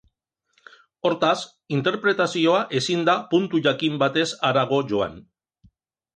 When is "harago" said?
4.51-4.83